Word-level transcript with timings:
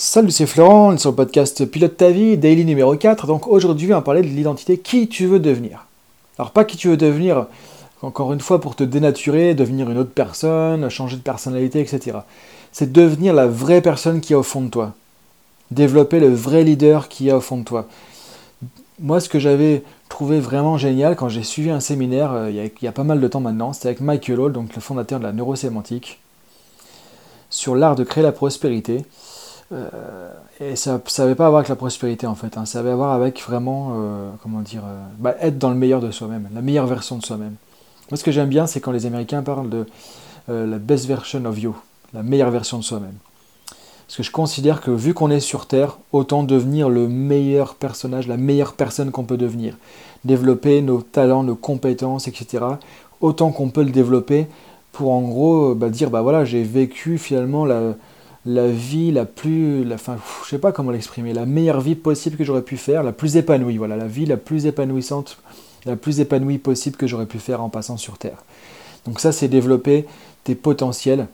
Salut, 0.00 0.30
c'est 0.30 0.46
Florent, 0.46 0.96
sur 0.96 1.10
le 1.10 1.16
podcast 1.16 1.66
Pilote 1.66 1.96
ta 1.96 2.10
vie, 2.10 2.38
daily 2.38 2.64
numéro 2.64 2.94
4. 2.94 3.26
Donc 3.26 3.48
aujourd'hui, 3.48 3.92
on 3.92 3.96
va 3.96 4.00
parler 4.00 4.22
de 4.22 4.28
l'identité 4.28 4.78
qui 4.78 5.08
tu 5.08 5.26
veux 5.26 5.40
devenir. 5.40 5.86
Alors 6.38 6.52
pas 6.52 6.64
qui 6.64 6.76
tu 6.76 6.86
veux 6.86 6.96
devenir, 6.96 7.48
encore 8.00 8.32
une 8.32 8.38
fois, 8.38 8.60
pour 8.60 8.76
te 8.76 8.84
dénaturer, 8.84 9.56
devenir 9.56 9.90
une 9.90 9.98
autre 9.98 10.12
personne, 10.14 10.88
changer 10.88 11.16
de 11.16 11.22
personnalité, 11.22 11.80
etc. 11.80 12.18
C'est 12.70 12.92
devenir 12.92 13.34
la 13.34 13.48
vraie 13.48 13.82
personne 13.82 14.20
qui 14.20 14.34
est 14.34 14.36
au 14.36 14.44
fond 14.44 14.60
de 14.60 14.68
toi. 14.68 14.94
Développer 15.72 16.20
le 16.20 16.32
vrai 16.32 16.62
leader 16.62 17.08
qui 17.08 17.30
est 17.30 17.32
au 17.32 17.40
fond 17.40 17.58
de 17.58 17.64
toi. 17.64 17.88
Moi, 19.00 19.18
ce 19.18 19.28
que 19.28 19.40
j'avais 19.40 19.82
trouvé 20.08 20.38
vraiment 20.38 20.78
génial 20.78 21.16
quand 21.16 21.28
j'ai 21.28 21.42
suivi 21.42 21.70
un 21.70 21.80
séminaire, 21.80 22.32
euh, 22.34 22.50
il 22.50 22.54
y, 22.54 22.60
a, 22.60 22.66
il 22.66 22.84
y 22.84 22.86
a 22.86 22.92
pas 22.92 23.02
mal 23.02 23.20
de 23.20 23.26
temps 23.26 23.40
maintenant, 23.40 23.72
c'était 23.72 23.88
avec 23.88 24.00
Michael 24.00 24.38
Hall, 24.38 24.52
donc 24.52 24.76
le 24.76 24.80
fondateur 24.80 25.18
de 25.18 25.24
la 25.24 25.32
neurosémantique, 25.32 26.20
sur 27.50 27.74
l'art 27.74 27.96
de 27.96 28.04
créer 28.04 28.22
la 28.22 28.30
prospérité. 28.30 29.04
Euh, 29.72 30.30
et 30.60 30.76
ça 30.76 31.00
n'avait 31.18 31.34
pas 31.34 31.46
à 31.46 31.50
voir 31.50 31.58
avec 31.58 31.68
la 31.68 31.76
prospérité 31.76 32.26
en 32.26 32.34
fait, 32.34 32.56
hein. 32.56 32.64
ça 32.64 32.78
avait 32.78 32.90
à 32.90 32.96
voir 32.96 33.12
avec 33.12 33.42
vraiment, 33.42 33.92
euh, 33.96 34.30
comment 34.42 34.60
dire, 34.60 34.82
euh, 34.86 35.04
bah, 35.18 35.34
être 35.40 35.58
dans 35.58 35.68
le 35.68 35.76
meilleur 35.76 36.00
de 36.00 36.10
soi-même, 36.10 36.48
la 36.54 36.62
meilleure 36.62 36.86
version 36.86 37.18
de 37.18 37.24
soi-même. 37.24 37.54
Moi 38.10 38.16
ce 38.16 38.24
que 38.24 38.30
j'aime 38.30 38.48
bien 38.48 38.66
c'est 38.66 38.80
quand 38.80 38.92
les 38.92 39.04
Américains 39.04 39.42
parlent 39.42 39.68
de 39.68 39.86
la 40.50 40.78
best 40.78 41.04
version 41.04 41.44
of 41.44 41.58
you, 41.58 41.76
la 42.14 42.22
meilleure 42.22 42.50
version 42.50 42.78
de 42.78 42.82
soi-même. 42.82 43.16
Parce 44.06 44.16
que 44.16 44.22
je 44.22 44.30
considère 44.30 44.80
que 44.80 44.90
vu 44.90 45.12
qu'on 45.12 45.30
est 45.30 45.40
sur 45.40 45.66
Terre, 45.66 45.98
autant 46.12 46.42
devenir 46.42 46.88
le 46.88 47.06
meilleur 47.06 47.74
personnage, 47.74 48.26
la 48.26 48.38
meilleure 48.38 48.72
personne 48.72 49.10
qu'on 49.10 49.24
peut 49.24 49.36
devenir. 49.36 49.76
Développer 50.24 50.80
nos 50.80 51.02
talents, 51.02 51.42
nos 51.42 51.54
compétences, 51.54 52.26
etc. 52.26 52.64
Autant 53.20 53.50
qu'on 53.50 53.68
peut 53.68 53.82
le 53.82 53.90
développer 53.90 54.46
pour 54.92 55.12
en 55.12 55.20
gros 55.20 55.74
bah, 55.74 55.90
dire 55.90 56.08
bah 56.08 56.22
voilà 56.22 56.46
j'ai 56.46 56.62
vécu 56.62 57.18
finalement 57.18 57.66
la, 57.66 57.92
la 58.46 58.68
vie 58.68 59.10
la 59.10 59.24
plus, 59.24 59.84
la, 59.84 59.96
enfin, 59.96 60.16
je 60.44 60.48
sais 60.48 60.58
pas 60.58 60.72
comment 60.72 60.90
l'exprimer, 60.90 61.32
la 61.32 61.46
meilleure 61.46 61.80
vie 61.80 61.94
possible 61.94 62.36
que 62.36 62.44
j'aurais 62.44 62.62
pu 62.62 62.76
faire, 62.76 63.02
la 63.02 63.12
plus 63.12 63.36
épanouie, 63.36 63.76
voilà, 63.76 63.96
la 63.96 64.06
vie 64.06 64.26
la 64.26 64.36
plus 64.36 64.66
épanouissante, 64.66 65.38
la 65.84 65.96
plus 65.96 66.20
épanouie 66.20 66.58
possible 66.58 66.96
que 66.96 67.06
j'aurais 67.06 67.26
pu 67.26 67.38
faire 67.38 67.62
en 67.62 67.68
passant 67.68 67.96
sur 67.96 68.18
Terre. 68.18 68.38
Donc 69.04 69.20
ça, 69.20 69.32
c'est 69.32 69.48
développer 69.48 70.06
tes 70.44 70.54
potentiels. 70.54 71.26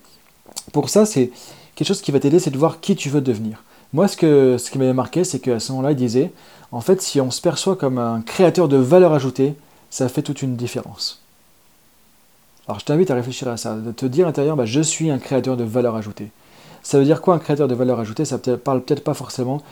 Pour 0.73 0.89
ça, 0.89 1.07
c'est 1.07 1.31
quelque 1.75 1.89
chose 1.89 2.03
qui 2.03 2.13
va 2.13 2.21
t'aider, 2.21 2.39
c'est 2.39 2.51
de 2.51 2.59
voir 2.59 2.81
qui 2.81 2.97
tu 2.97 3.09
veux 3.09 3.21
devenir. 3.21 3.63
Moi, 3.93 4.09
ce, 4.09 4.17
que, 4.17 4.57
ce 4.59 4.71
qui 4.71 4.79
m'avait 4.79 4.93
marqué, 4.93 5.25
c'est 5.25 5.39
qu'à 5.39 5.61
ce 5.61 5.73
moment-là, 5.73 5.93
il 5.93 5.97
disait, 5.97 6.33
en 6.73 6.81
fait, 6.81 7.01
si 7.01 7.21
on 7.21 7.31
se 7.31 7.41
perçoit 7.41 7.77
comme 7.77 7.99
un 7.99 8.23
créateur 8.23 8.69
de 8.69 8.77
valeur 8.77 9.13
ajoutée, 9.13 9.55
ça 9.91 10.09
fait 10.09 10.23
toute 10.23 10.43
une 10.43 10.57
différence. 10.57 11.21
Alors 12.67 12.81
je 12.81 12.85
t'invite 12.85 13.11
à 13.11 13.15
réfléchir 13.15 13.49
à 13.49 13.57
ça, 13.57 13.77
de 13.77 13.93
te 13.93 14.07
dire 14.07 14.25
à 14.25 14.29
l'intérieur, 14.29 14.57
bah, 14.57 14.65
je 14.65 14.81
suis 14.81 15.11
un 15.11 15.19
créateur 15.19 15.57
de 15.57 15.65
valeur 15.65 15.95
ajoutée. 15.95 16.31
Ça 16.85 16.99
veut 16.99 17.05
dire 17.05 17.23
quoi 17.23 17.35
un 17.35 17.39
créateur 17.39 17.67
de 17.67 17.75
valeur 17.75 17.99
ajoutée? 17.99 18.25
Ça 18.25 18.39
ne 18.47 18.57
parle 18.57 18.83
peut-être 18.83 19.03
pas 19.03 19.15
forcément. 19.15 19.63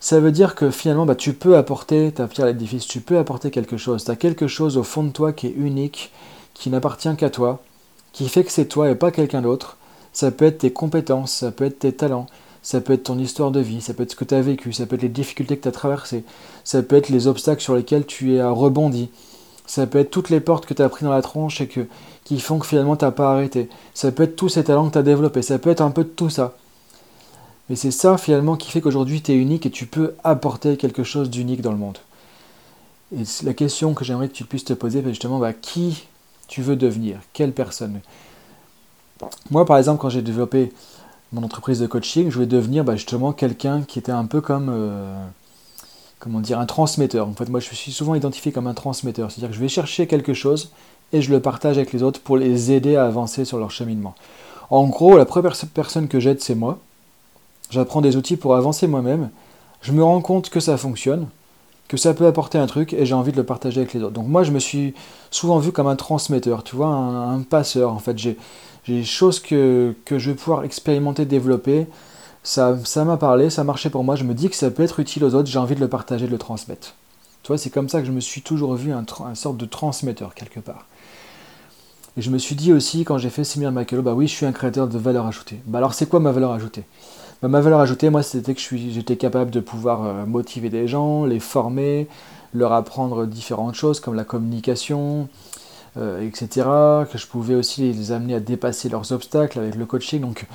Ça 0.00 0.20
veut 0.20 0.32
dire 0.32 0.54
que 0.54 0.70
finalement, 0.70 1.06
bah, 1.06 1.14
tu 1.14 1.32
peux 1.32 1.56
apporter 1.56 2.12
ta 2.12 2.28
pierre 2.28 2.46
à 2.46 2.50
l'édifice, 2.50 2.86
tu 2.86 3.00
peux 3.00 3.18
apporter 3.18 3.50
quelque 3.50 3.78
chose. 3.78 4.04
Tu 4.04 4.10
as 4.10 4.16
quelque 4.16 4.46
chose 4.46 4.76
au 4.76 4.82
fond 4.82 5.02
de 5.02 5.10
toi 5.10 5.32
qui 5.32 5.46
est 5.46 5.54
unique, 5.56 6.12
qui 6.54 6.70
n'appartient 6.70 7.14
qu'à 7.16 7.30
toi, 7.30 7.62
qui 8.12 8.28
fait 8.28 8.44
que 8.44 8.52
c'est 8.52 8.66
toi 8.66 8.90
et 8.90 8.94
pas 8.94 9.10
quelqu'un 9.10 9.40
d'autre. 9.40 9.78
Ça 10.12 10.30
peut 10.30 10.44
être 10.44 10.58
tes 10.58 10.72
compétences, 10.72 11.32
ça 11.32 11.52
peut 11.52 11.64
être 11.64 11.78
tes 11.78 11.92
talents, 11.92 12.26
ça 12.62 12.82
peut 12.82 12.92
être 12.92 13.04
ton 13.04 13.18
histoire 13.18 13.50
de 13.50 13.60
vie, 13.60 13.80
ça 13.80 13.94
peut 13.94 14.02
être 14.02 14.10
ce 14.10 14.16
que 14.16 14.24
tu 14.24 14.34
as 14.34 14.42
vécu, 14.42 14.74
ça 14.74 14.84
peut 14.84 14.96
être 14.96 15.02
les 15.02 15.08
difficultés 15.08 15.56
que 15.56 15.62
tu 15.62 15.68
as 15.68 15.72
traversées, 15.72 16.22
ça 16.64 16.82
peut 16.82 16.96
être 16.96 17.08
les 17.08 17.28
obstacles 17.28 17.62
sur 17.62 17.74
lesquels 17.74 18.04
tu 18.04 18.34
es 18.34 18.42
rebondi, 18.42 19.08
ça 19.66 19.86
peut 19.86 19.98
être 19.98 20.10
toutes 20.10 20.30
les 20.30 20.40
portes 20.40 20.66
que 20.66 20.74
tu 20.74 20.82
as 20.82 20.88
pris 20.88 21.04
dans 21.04 21.12
la 21.12 21.22
tronche 21.22 21.60
et 21.60 21.68
que, 21.68 21.86
qui 22.24 22.40
font 22.40 22.58
que 22.58 22.66
finalement 22.66 22.96
tu 22.96 23.04
n'as 23.04 23.10
pas 23.10 23.32
arrêté. 23.32 23.68
Ça 23.94 24.12
peut 24.12 24.24
être 24.24 24.36
tous 24.36 24.48
ces 24.48 24.64
talents 24.64 24.88
que 24.88 24.92
tu 24.92 24.98
as 24.98 25.02
développés. 25.02 25.42
Ça 25.42 25.58
peut 25.58 25.70
être 25.70 25.80
un 25.80 25.90
peu 25.90 26.04
tout 26.04 26.30
ça. 26.30 26.54
Mais 27.68 27.76
c'est 27.76 27.90
ça 27.90 28.18
finalement 28.18 28.56
qui 28.56 28.70
fait 28.70 28.80
qu'aujourd'hui 28.80 29.22
tu 29.22 29.32
es 29.32 29.36
unique 29.36 29.66
et 29.66 29.70
tu 29.70 29.86
peux 29.86 30.14
apporter 30.24 30.76
quelque 30.76 31.04
chose 31.04 31.30
d'unique 31.30 31.62
dans 31.62 31.72
le 31.72 31.78
monde. 31.78 31.98
Et 33.16 33.24
la 33.44 33.54
question 33.54 33.94
que 33.94 34.04
j'aimerais 34.04 34.28
que 34.28 34.34
tu 34.34 34.44
puisses 34.44 34.64
te 34.64 34.72
poser, 34.72 35.02
c'est 35.02 35.10
justement, 35.10 35.38
bah, 35.38 35.52
qui 35.52 36.06
tu 36.48 36.62
veux 36.62 36.76
devenir? 36.76 37.18
Quelle 37.32 37.52
personne? 37.52 38.00
Moi, 39.50 39.64
par 39.64 39.78
exemple, 39.78 40.00
quand 40.00 40.08
j'ai 40.08 40.22
développé 40.22 40.72
mon 41.32 41.42
entreprise 41.42 41.78
de 41.78 41.86
coaching, 41.86 42.28
je 42.30 42.34
voulais 42.34 42.46
devenir 42.46 42.84
bah, 42.84 42.96
justement 42.96 43.32
quelqu'un 43.32 43.82
qui 43.82 43.98
était 43.98 44.12
un 44.12 44.24
peu 44.24 44.40
comme... 44.40 44.68
Euh, 44.70 45.24
comment 46.22 46.38
dire, 46.38 46.60
un 46.60 46.66
transmetteur. 46.66 47.26
En 47.26 47.32
fait, 47.32 47.48
moi, 47.48 47.58
je 47.58 47.74
suis 47.74 47.90
souvent 47.90 48.14
identifié 48.14 48.52
comme 48.52 48.68
un 48.68 48.74
transmetteur. 48.74 49.30
C'est-à-dire 49.30 49.48
que 49.48 49.56
je 49.56 49.60
vais 49.60 49.68
chercher 49.68 50.06
quelque 50.06 50.34
chose 50.34 50.70
et 51.12 51.20
je 51.20 51.32
le 51.32 51.40
partage 51.40 51.78
avec 51.78 51.92
les 51.92 52.04
autres 52.04 52.20
pour 52.20 52.36
les 52.36 52.70
aider 52.70 52.94
à 52.94 53.06
avancer 53.06 53.44
sur 53.44 53.58
leur 53.58 53.72
cheminement. 53.72 54.14
En 54.70 54.86
gros, 54.86 55.18
la 55.18 55.24
première 55.24 55.56
personne 55.74 56.06
que 56.06 56.20
j'aide, 56.20 56.40
c'est 56.40 56.54
moi. 56.54 56.78
J'apprends 57.70 58.00
des 58.00 58.16
outils 58.16 58.36
pour 58.36 58.54
avancer 58.54 58.86
moi-même. 58.86 59.30
Je 59.80 59.90
me 59.90 60.04
rends 60.04 60.20
compte 60.20 60.48
que 60.48 60.60
ça 60.60 60.76
fonctionne, 60.76 61.26
que 61.88 61.96
ça 61.96 62.14
peut 62.14 62.26
apporter 62.26 62.56
un 62.56 62.68
truc 62.68 62.92
et 62.92 63.04
j'ai 63.04 63.14
envie 63.14 63.32
de 63.32 63.36
le 63.36 63.44
partager 63.44 63.80
avec 63.80 63.92
les 63.92 64.02
autres. 64.02 64.12
Donc 64.12 64.28
moi, 64.28 64.44
je 64.44 64.52
me 64.52 64.60
suis 64.60 64.94
souvent 65.32 65.58
vu 65.58 65.72
comme 65.72 65.88
un 65.88 65.96
transmetteur, 65.96 66.62
tu 66.62 66.76
vois, 66.76 66.86
un, 66.86 67.40
passeur. 67.40 67.92
En 67.92 67.98
fait, 67.98 68.16
j'ai 68.16 68.36
des 68.86 69.02
choses 69.02 69.40
que, 69.40 69.92
que 70.04 70.20
je 70.20 70.30
vais 70.30 70.36
pouvoir 70.36 70.62
expérimenter, 70.62 71.24
développer 71.24 71.88
ça, 72.42 73.04
m'a 73.04 73.16
parlé, 73.16 73.50
ça 73.50 73.64
marchait 73.64 73.90
pour 73.90 74.04
moi, 74.04 74.16
je 74.16 74.24
me 74.24 74.34
dis 74.34 74.50
que 74.50 74.56
ça 74.56 74.70
peut 74.70 74.82
être 74.82 75.00
utile 75.00 75.24
aux 75.24 75.34
autres, 75.34 75.48
j'ai 75.48 75.58
envie 75.58 75.74
de 75.74 75.80
le 75.80 75.88
partager, 75.88 76.26
de 76.26 76.32
le 76.32 76.38
transmettre. 76.38 76.94
Tu 77.42 77.48
vois, 77.48 77.58
c'est 77.58 77.70
comme 77.70 77.88
ça 77.88 78.00
que 78.00 78.06
je 78.06 78.12
me 78.12 78.20
suis 78.20 78.42
toujours 78.42 78.74
vu 78.74 78.92
un, 78.92 79.04
sorte 79.34 79.56
de 79.56 79.66
transmetteur 79.66 80.34
quelque 80.34 80.60
part. 80.60 80.86
Et 82.16 82.22
je 82.22 82.30
me 82.30 82.38
suis 82.38 82.54
dit 82.54 82.72
aussi, 82.72 83.04
quand 83.04 83.18
j'ai 83.18 83.30
fait 83.30 83.42
Simir 83.42 83.72
Makelo, 83.72 84.02
bah 84.02 84.12
oui, 84.14 84.28
je 84.28 84.32
suis 84.32 84.46
un 84.46 84.52
créateur 84.52 84.86
de 84.86 84.98
valeur 84.98 85.26
ajoutée. 85.26 85.60
Bah 85.66 85.78
alors, 85.78 85.94
c'est 85.94 86.06
quoi 86.06 86.20
ma 86.20 86.30
valeur 86.30 86.52
ajoutée? 86.52 86.84
Bah, 87.40 87.48
Ma 87.48 87.60
valeur 87.60 87.80
ajoutée, 87.80 88.10
moi, 88.10 88.22
c'était 88.22 88.54
que 88.54 88.60
j'étais 88.60 89.16
capable 89.16 89.50
de 89.50 89.60
pouvoir 89.60 90.04
euh, 90.04 90.26
motiver 90.26 90.68
des 90.68 90.86
gens, 90.86 91.24
les 91.24 91.40
former, 91.40 92.06
leur 92.54 92.72
apprendre 92.72 93.26
différentes 93.26 93.74
choses 93.74 93.98
comme 93.98 94.14
la 94.14 94.24
communication, 94.24 95.28
euh, 95.96 96.26
etc. 96.26 96.66
Que 97.10 97.18
je 97.18 97.26
pouvais 97.26 97.54
aussi 97.54 97.92
les 97.92 98.12
amener 98.12 98.34
à 98.34 98.40
dépasser 98.40 98.88
leurs 98.88 99.10
obstacles 99.12 99.58
avec 99.58 99.74
le 99.74 99.86
coaching. 99.86 100.20
Donc, 100.20 100.46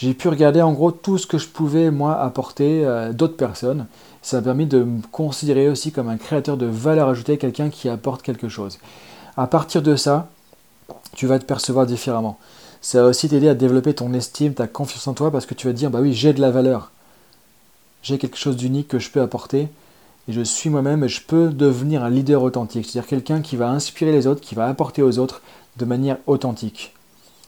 j'ai 0.00 0.14
pu 0.14 0.28
regarder 0.28 0.62
en 0.62 0.72
gros 0.72 0.92
tout 0.92 1.18
ce 1.18 1.26
que 1.26 1.36
je 1.36 1.46
pouvais 1.46 1.90
moi 1.90 2.18
apporter 2.18 2.86
à 2.86 3.12
d'autres 3.12 3.36
personnes. 3.36 3.84
Ça 4.22 4.38
m'a 4.38 4.42
permis 4.44 4.64
de 4.64 4.82
me 4.82 5.02
considérer 5.12 5.68
aussi 5.68 5.92
comme 5.92 6.08
un 6.08 6.16
créateur 6.16 6.56
de 6.56 6.64
valeur 6.64 7.10
ajoutée, 7.10 7.36
quelqu'un 7.36 7.68
qui 7.68 7.86
apporte 7.86 8.22
quelque 8.22 8.48
chose. 8.48 8.78
À 9.36 9.46
partir 9.46 9.82
de 9.82 9.96
ça, 9.96 10.30
tu 11.14 11.26
vas 11.26 11.38
te 11.38 11.44
percevoir 11.44 11.84
différemment. 11.84 12.38
Ça 12.80 13.02
va 13.02 13.08
aussi 13.08 13.28
t'aider 13.28 13.50
à 13.50 13.54
développer 13.54 13.92
ton 13.92 14.14
estime, 14.14 14.54
ta 14.54 14.66
confiance 14.66 15.06
en 15.06 15.12
toi, 15.12 15.30
parce 15.30 15.44
que 15.44 15.52
tu 15.52 15.66
vas 15.66 15.74
te 15.74 15.78
dire, 15.78 15.90
bah 15.90 16.00
oui, 16.00 16.14
j'ai 16.14 16.32
de 16.32 16.40
la 16.40 16.50
valeur. 16.50 16.92
J'ai 18.02 18.16
quelque 18.16 18.38
chose 18.38 18.56
d'unique 18.56 18.88
que 18.88 18.98
je 18.98 19.10
peux 19.10 19.20
apporter, 19.20 19.68
et 20.28 20.32
je 20.32 20.40
suis 20.40 20.70
moi-même, 20.70 21.04
et 21.04 21.08
je 21.08 21.20
peux 21.20 21.50
devenir 21.50 22.02
un 22.02 22.08
leader 22.08 22.42
authentique, 22.42 22.86
c'est-à-dire 22.86 23.06
quelqu'un 23.06 23.42
qui 23.42 23.56
va 23.56 23.68
inspirer 23.68 24.12
les 24.12 24.26
autres, 24.26 24.40
qui 24.40 24.54
va 24.54 24.66
apporter 24.66 25.02
aux 25.02 25.18
autres 25.18 25.42
de 25.76 25.84
manière 25.84 26.16
authentique. 26.26 26.94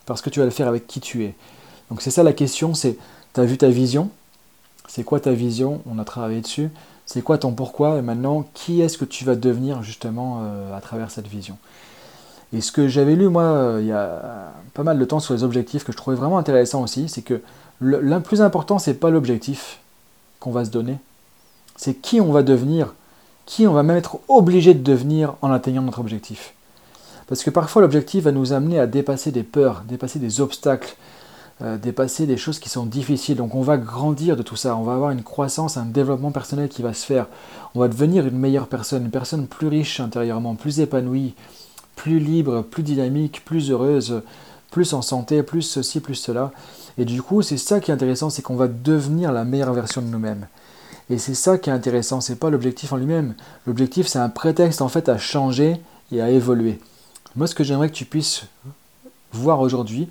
Parce 0.05 0.21
que 0.21 0.29
tu 0.29 0.41
vas 0.41 0.45
le 0.45 0.51
faire 0.51 0.69
avec 0.69 0.87
qui 0.87 1.01
tu 1.01 1.25
es. 1.25 1.35
Donc 1.93 2.01
c'est 2.01 2.11
ça 2.11 2.23
la 2.23 2.33
question, 2.33 2.73
c'est, 2.73 2.97
tu 3.35 3.41
as 3.41 3.45
vu 3.45 3.59
ta 3.59 3.69
vision? 3.69 4.09
C'est 4.89 5.05
quoi 5.05 5.21
ta 5.21 5.33
vision? 5.33 5.83
On 5.85 5.99
a 5.99 6.07
travaillé 6.07 6.41
dessus. 6.41 6.71
C'est 7.05 7.21
quoi 7.21 7.37
ton 7.37 7.53
pourquoi? 7.53 7.99
Et 7.99 8.01
maintenant, 8.01 8.47
qui 8.55 8.81
est-ce 8.81 8.97
que 8.97 9.05
tu 9.05 9.27
vas 9.27 9.35
devenir 9.35 9.83
justement 9.83 10.41
euh, 10.41 10.75
à 10.75 10.81
travers 10.81 11.11
cette 11.11 11.27
vision? 11.27 11.59
Et 12.55 12.63
ce 12.63 12.73
que 12.73 12.89
j'avais 12.89 13.15
lu, 13.15 13.29
moi, 13.29 13.43
euh, 13.43 13.79
il 13.83 13.89
y 13.89 13.93
a 13.93 14.55
pas 14.73 14.85
mal 14.85 14.99
de 14.99 15.05
temps 15.05 15.21
sur 15.21 15.35
les 15.35 15.45
objectifs, 15.45 15.85
que 15.85 15.93
je 15.93 15.99
trouvais 15.99 16.17
vraiment 16.17 16.39
intéressant 16.39 16.83
aussi, 16.83 17.11
c'est 17.11 17.21
que 17.21 17.43
le, 17.79 18.21
plus 18.21 18.41
important, 18.41 18.79
c'est 18.79 18.95
pas 18.95 19.11
l'objectif 19.11 19.79
qu'on 20.41 20.51
va 20.51 20.65
se 20.65 20.71
donner, 20.71 20.97
c'est 21.77 21.93
qui 21.93 22.23
on 22.23 22.33
va 22.33 22.43
devenir, 22.43 22.95
qui 23.45 23.67
on 23.67 23.75
va 23.75 23.83
même 23.83 23.99
être 23.99 24.19
obligé 24.29 24.73
de 24.73 24.83
devenir 24.83 25.35
en 25.43 25.53
atteignant 25.53 25.83
notre 25.83 26.01
objectif. 26.01 26.55
Parce 27.27 27.43
que 27.43 27.51
parfois 27.51 27.83
l'objectif 27.83 28.25
va 28.25 28.33
nous 28.33 28.55
amener 28.55 28.81
à 28.81 28.87
dépasser 28.87 29.31
des 29.31 29.43
peurs, 29.43 29.83
dépasser 29.87 30.19
des 30.19 30.41
obstacles, 30.41 30.97
euh, 31.63 31.79
dépasser 31.79 32.27
des 32.27 32.37
choses 32.37 32.59
qui 32.59 32.69
sont 32.69 32.87
difficiles. 32.87 33.37
Donc 33.37 33.55
on 33.55 33.63
va 33.63 33.77
grandir 33.77 34.37
de 34.37 34.43
tout 34.43 34.57
ça, 34.57 34.77
on 34.77 34.83
va 34.83 34.95
avoir 34.95 35.11
une 35.11 35.23
croissance, 35.23 35.77
un 35.77 35.85
développement 35.85 36.33
personnel 36.33 36.69
qui 36.69 36.83
va 36.83 36.93
se 36.93 37.07
faire. 37.07 37.27
On 37.75 37.81
va 37.81 37.89
devenir 37.89 38.27
une 38.27 38.39
meilleure 38.39 38.67
personne, 38.67 39.05
une 39.05 39.11
personne 39.11 39.47
plus 39.47 39.69
riche 39.69 40.01
intérieurement, 40.01 40.57
plus 40.57 40.81
épanouie, 40.81 41.35
plus 41.95 42.19
libre, 42.19 42.63
plus 42.63 42.83
dynamique, 42.83 43.45
plus 43.45 43.71
heureuse, 43.71 44.23
plus 44.73 44.93
en 44.93 45.03
santé, 45.03 45.43
plus 45.43 45.63
ceci, 45.63 46.01
plus 46.01 46.17
cela. 46.17 46.51
Et 46.99 47.05
du 47.05 47.23
coup, 47.23 47.43
c'est 47.43 47.59
ça 47.59 47.81
qui 47.81 47.91
est 47.91 47.95
intéressant, 47.95 48.29
c'est 48.29 48.43
qu'on 48.43 48.57
va 48.57 48.69
devenir 48.69 49.31
la 49.33 49.45
meilleure 49.45 49.73
version 49.73 50.03
de 50.03 50.09
nous-mêmes. 50.09 50.47
Et 51.11 51.19
c'est 51.19 51.35
ça 51.35 51.59
qui 51.59 51.71
est 51.71 51.73
intéressant, 51.73 52.21
c'est 52.21 52.37
pas 52.37 52.51
l'objectif 52.51 52.93
en 52.93 52.97
lui-même. 52.97 53.35
L'objectif, 53.67 54.07
c'est 54.07 54.19
un 54.19 54.29
prétexte 54.29 54.83
en 54.83 54.89
fait 54.89 55.09
à 55.09 55.19
changer 55.19 55.81
et 56.11 56.21
à 56.21 56.31
évoluer. 56.31 56.81
Moi, 57.37 57.47
ce 57.47 57.55
que 57.55 57.65
j'aimerais 57.65 57.89
que 57.89 57.95
tu 57.95 58.05
puisses 58.05 58.47
voir 59.33 59.61
aujourd'hui, 59.61 60.09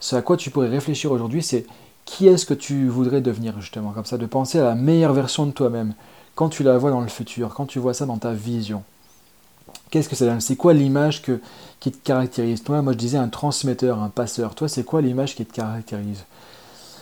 ce 0.00 0.16
à 0.16 0.22
quoi 0.22 0.36
tu 0.36 0.50
pourrais 0.50 0.68
réfléchir 0.68 1.12
aujourd'hui, 1.12 1.42
c'est 1.42 1.66
qui 2.04 2.28
est-ce 2.28 2.46
que 2.46 2.54
tu 2.54 2.88
voudrais 2.88 3.20
devenir 3.20 3.60
justement, 3.60 3.90
comme 3.90 4.04
ça, 4.04 4.18
de 4.18 4.26
penser 4.26 4.58
à 4.58 4.64
la 4.64 4.74
meilleure 4.74 5.12
version 5.12 5.46
de 5.46 5.50
toi-même, 5.50 5.94
quand 6.34 6.48
tu 6.48 6.62
la 6.62 6.78
vois 6.78 6.90
dans 6.90 7.00
le 7.00 7.08
futur, 7.08 7.54
quand 7.54 7.66
tu 7.66 7.78
vois 7.78 7.94
ça 7.94 8.06
dans 8.06 8.18
ta 8.18 8.32
vision. 8.32 8.82
Qu'est-ce 9.90 10.08
que 10.08 10.16
ça 10.16 10.26
donne 10.26 10.40
C'est 10.40 10.56
quoi 10.56 10.74
l'image 10.74 11.22
qui 11.80 11.92
te 11.92 12.04
caractérise? 12.04 12.62
Toi, 12.62 12.82
moi 12.82 12.92
je 12.92 12.98
disais 12.98 13.18
un 13.18 13.28
transmetteur, 13.28 14.02
un 14.02 14.08
passeur. 14.08 14.54
Toi, 14.54 14.68
c'est 14.68 14.84
quoi 14.84 15.00
l'image 15.00 15.34
qui 15.34 15.44
te 15.44 15.54
caractérise? 15.54 16.24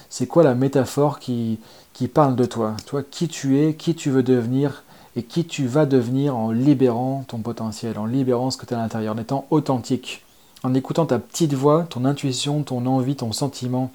C'est 0.08 0.26
quoi 0.26 0.42
la 0.42 0.54
métaphore 0.54 1.18
qui, 1.18 1.58
qui 1.92 2.08
parle 2.08 2.36
de 2.36 2.44
toi? 2.44 2.76
Toi, 2.86 3.02
qui 3.02 3.28
tu 3.28 3.58
es, 3.58 3.74
qui 3.74 3.94
tu 3.94 4.10
veux 4.10 4.22
devenir 4.22 4.84
et 5.16 5.22
qui 5.22 5.44
tu 5.44 5.66
vas 5.66 5.86
devenir 5.86 6.36
en 6.36 6.50
libérant 6.50 7.24
ton 7.26 7.38
potentiel, 7.38 7.98
en 7.98 8.06
libérant 8.06 8.50
ce 8.50 8.56
que 8.56 8.66
tu 8.66 8.74
as 8.74 8.78
à 8.78 8.82
l'intérieur, 8.82 9.14
en 9.14 9.18
étant 9.18 9.46
authentique, 9.50 10.23
en 10.64 10.74
écoutant 10.74 11.06
ta 11.06 11.20
petite 11.20 11.54
voix, 11.54 11.86
ton 11.88 12.04
intuition, 12.04 12.62
ton 12.62 12.84
envie, 12.86 13.14
ton 13.14 13.32
sentiment, 13.32 13.92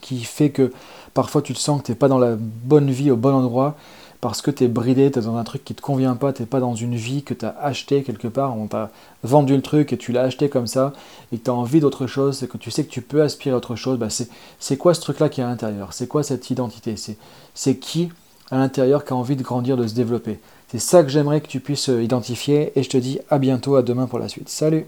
qui 0.00 0.22
fait 0.22 0.50
que 0.50 0.72
parfois 1.12 1.42
tu 1.42 1.52
te 1.52 1.58
sens 1.58 1.80
que 1.80 1.86
tu 1.86 1.92
n'es 1.92 1.96
pas 1.96 2.08
dans 2.08 2.20
la 2.20 2.36
bonne 2.38 2.90
vie 2.90 3.10
au 3.10 3.16
bon 3.16 3.34
endroit, 3.34 3.76
parce 4.20 4.40
que 4.42 4.50
tu 4.50 4.64
es 4.64 4.68
bridé, 4.68 5.10
tu 5.10 5.18
es 5.18 5.22
dans 5.22 5.36
un 5.36 5.44
truc 5.44 5.64
qui 5.64 5.74
te 5.74 5.82
convient 5.82 6.14
pas, 6.14 6.32
tu 6.32 6.42
n'es 6.42 6.46
pas 6.46 6.60
dans 6.60 6.74
une 6.74 6.94
vie 6.94 7.22
que 7.22 7.34
tu 7.34 7.44
as 7.44 7.56
acheté 7.60 8.04
quelque 8.04 8.28
part, 8.28 8.56
on 8.56 8.68
t'a 8.68 8.90
vendu 9.24 9.56
le 9.56 9.62
truc 9.62 9.92
et 9.92 9.98
tu 9.98 10.12
l'as 10.12 10.22
acheté 10.22 10.48
comme 10.48 10.68
ça, 10.68 10.92
et 11.32 11.38
que 11.38 11.44
tu 11.44 11.50
as 11.50 11.54
envie 11.54 11.80
d'autre 11.80 12.06
chose, 12.06 12.42
et 12.44 12.48
que 12.48 12.58
tu 12.58 12.70
sais 12.70 12.84
que 12.84 12.90
tu 12.90 13.02
peux 13.02 13.22
aspirer 13.22 13.54
à 13.54 13.56
autre 13.56 13.74
chose, 13.74 13.98
bah 13.98 14.08
c'est 14.60 14.76
quoi 14.76 14.94
ce 14.94 15.00
truc-là 15.00 15.28
qui 15.28 15.40
est 15.40 15.44
à 15.44 15.48
l'intérieur? 15.48 15.92
C'est 15.92 16.06
quoi 16.06 16.22
cette 16.22 16.48
identité? 16.50 16.94
C'est 17.54 17.76
qui 17.76 18.08
à 18.52 18.56
l'intérieur 18.56 19.04
qui 19.04 19.12
a 19.12 19.16
envie 19.16 19.36
de 19.36 19.42
grandir, 19.42 19.76
de 19.76 19.86
se 19.86 19.94
développer? 19.94 20.38
C'est 20.68 20.78
ça 20.78 21.02
que 21.02 21.08
j'aimerais 21.08 21.40
que 21.40 21.48
tu 21.48 21.58
puisses 21.58 21.88
identifier, 21.88 22.72
et 22.78 22.84
je 22.84 22.88
te 22.88 22.98
dis 22.98 23.18
à 23.30 23.38
bientôt, 23.38 23.74
à 23.74 23.82
demain 23.82 24.06
pour 24.06 24.20
la 24.20 24.28
suite. 24.28 24.48
Salut 24.48 24.86